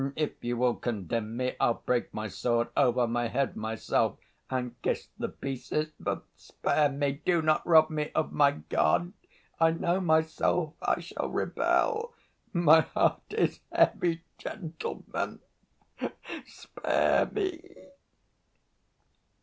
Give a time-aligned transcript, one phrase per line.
[0.01, 4.17] And if you will condemn me, I'll break my sword over my head myself
[4.49, 5.91] and kiss the pieces.
[5.99, 9.13] But spare me, do not rob me of my God!
[9.59, 12.15] I know myself, I shall rebel!
[12.51, 15.39] My heart is heavy, gentlemen...
[16.47, 17.61] spare me!"